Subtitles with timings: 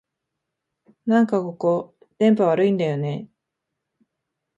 [1.05, 4.01] なんかここ、電波悪いんだよねえ